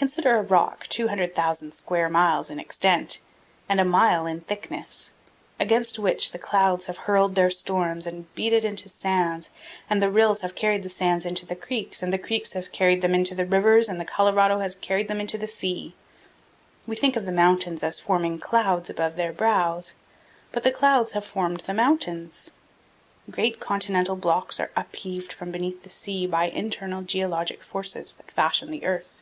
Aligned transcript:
Consider 0.00 0.38
a 0.38 0.42
rock 0.42 0.86
200,000 0.86 1.72
square 1.74 2.08
miles 2.08 2.48
in 2.48 2.58
extent 2.58 3.20
and 3.68 3.78
a 3.78 3.84
mile 3.84 4.26
in 4.26 4.40
thickness, 4.40 5.12
against 5.58 5.98
which 5.98 6.30
the 6.32 6.38
clouds 6.38 6.86
have 6.86 6.96
hurled 7.04 7.34
their 7.34 7.50
storms 7.50 8.06
and 8.06 8.34
beat 8.34 8.54
it 8.54 8.64
into 8.64 8.88
sands 8.88 9.50
and 9.90 10.00
the 10.02 10.10
rills 10.10 10.40
have 10.40 10.54
carried 10.54 10.82
the 10.84 10.88
sands 10.88 11.26
into 11.26 11.44
the 11.44 11.54
creeks 11.54 12.02
and 12.02 12.14
the 12.14 12.18
creeks 12.18 12.54
have 12.54 12.72
carried 12.72 13.02
them 13.02 13.14
into 13.14 13.34
the 13.34 13.44
rivers 13.44 13.90
and 13.90 14.00
the 14.00 14.06
Colorado 14.06 14.60
has 14.60 14.74
carried 14.74 15.06
them 15.06 15.20
into 15.20 15.36
the 15.36 15.46
sea. 15.46 15.94
We 16.86 16.96
think 16.96 17.14
of 17.14 17.26
the 17.26 17.30
mountains 17.30 17.82
as 17.82 18.00
forming 18.00 18.38
clouds 18.38 18.88
about 18.88 19.16
their 19.16 19.34
brows, 19.34 19.96
but 20.50 20.62
the 20.62 20.70
clouds 20.72 21.12
have 21.12 21.26
formed 21.26 21.60
the 21.66 21.74
mountains. 21.74 22.52
Great 23.30 23.60
continental 23.60 24.16
blocks 24.16 24.58
are 24.60 24.70
upheaved 24.74 25.30
from 25.30 25.50
beneath 25.50 25.82
the 25.82 25.90
sea 25.90 26.26
by 26.26 26.44
internal 26.46 27.02
geologic 27.02 27.62
forces 27.62 28.14
that 28.14 28.30
fashion 28.30 28.70
the 28.70 28.86
earth. 28.86 29.20